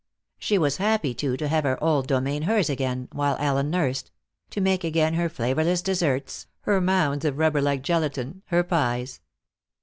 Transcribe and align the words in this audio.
She 0.39 0.57
was 0.57 0.77
happy, 0.77 1.13
too, 1.13 1.37
to 1.37 1.47
have 1.47 1.63
her 1.63 1.77
old 1.79 2.07
domain 2.07 2.41
hers 2.41 2.71
again, 2.71 3.07
while 3.11 3.37
Ellen 3.39 3.69
nursed; 3.69 4.09
to 4.49 4.59
make 4.59 4.83
again 4.83 5.13
her 5.13 5.29
flavorless 5.29 5.83
desserts, 5.83 6.47
her 6.61 6.81
mounds 6.81 7.23
of 7.23 7.35
rubberlike 7.35 7.83
gelatine, 7.83 8.41
her 8.47 8.63
pies. 8.63 9.21